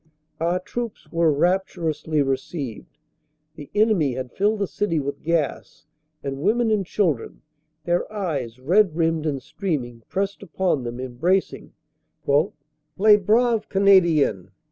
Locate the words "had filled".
4.15-4.57